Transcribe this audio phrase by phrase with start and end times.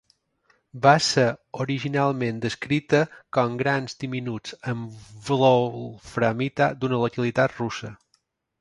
[0.85, 1.25] Va ser
[1.65, 3.01] originalment descrita
[3.39, 4.81] com grans diminuts en
[5.29, 7.95] wolframita d'una localitat russa.